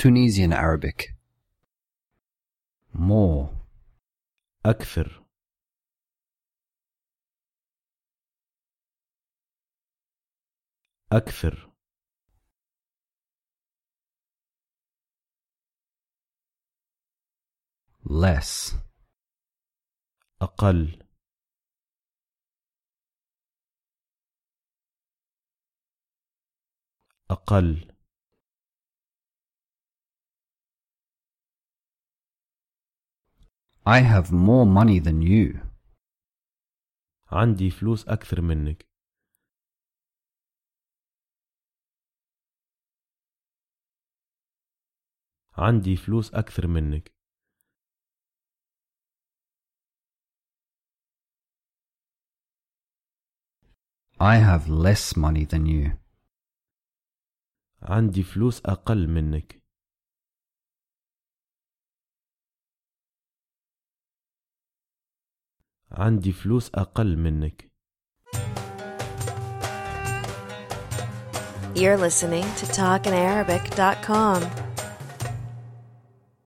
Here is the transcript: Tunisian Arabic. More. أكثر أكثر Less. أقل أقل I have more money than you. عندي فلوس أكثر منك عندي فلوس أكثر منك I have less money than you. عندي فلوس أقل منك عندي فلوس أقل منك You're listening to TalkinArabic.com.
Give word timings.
Tunisian 0.00 0.50
Arabic. 0.50 1.14
More. 2.94 3.50
أكثر 4.66 5.24
أكثر 11.12 11.70
Less. 18.04 18.74
أقل 20.42 21.02
أقل 27.30 27.89
I 33.89 33.99
have 33.99 34.31
more 34.31 34.65
money 34.65 34.99
than 34.99 35.21
you. 35.21 35.75
عندي 37.31 37.69
فلوس 37.69 38.07
أكثر 38.07 38.41
منك 38.41 38.85
عندي 45.57 45.95
فلوس 45.95 46.33
أكثر 46.33 46.67
منك 46.67 47.15
I 54.19 54.37
have 54.37 54.69
less 54.69 55.17
money 55.17 55.45
than 55.45 55.65
you. 55.65 55.97
عندي 57.81 58.23
فلوس 58.23 58.65
أقل 58.65 59.07
منك 59.07 59.58
عندي 65.91 66.31
فلوس 66.31 66.71
أقل 66.75 67.17
منك 67.17 67.75
You're 71.75 71.97
listening 71.97 72.45
to 72.59 72.65
TalkinArabic.com. 72.65 74.41